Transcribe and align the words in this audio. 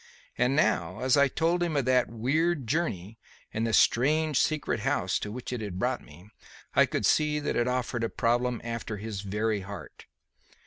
And 0.35 0.55
now, 0.55 1.01
as 1.01 1.15
I 1.15 1.27
told 1.27 1.61
him 1.61 1.75
of 1.77 1.85
that 1.85 2.09
weird 2.09 2.65
journey 2.65 3.19
and 3.53 3.67
the 3.67 3.71
strange, 3.71 4.39
secret 4.39 4.79
house 4.79 5.19
to 5.19 5.31
which 5.31 5.53
it 5.53 5.61
had 5.61 5.77
brought 5.77 6.01
me, 6.03 6.27
I 6.75 6.87
could 6.87 7.05
see 7.05 7.39
that 7.39 7.55
it 7.55 7.67
offered 7.67 8.03
a 8.03 8.09
problem 8.09 8.61
after 8.63 8.97
his 8.97 9.21
very 9.21 9.59
heart. 9.59 10.07